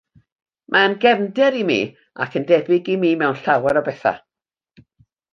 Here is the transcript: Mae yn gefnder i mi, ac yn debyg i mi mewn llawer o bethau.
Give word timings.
Mae 0.75 0.85
yn 0.91 0.95
gefnder 1.01 1.57
i 1.59 1.61
mi, 1.69 1.75
ac 2.25 2.37
yn 2.39 2.47
debyg 2.51 2.89
i 2.93 2.95
mi 3.03 3.11
mewn 3.23 3.37
llawer 3.43 3.79
o 3.83 3.87
bethau. 3.91 4.19